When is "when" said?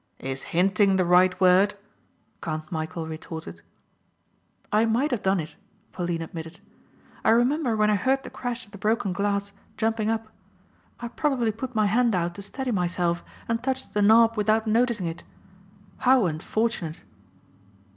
7.75-7.91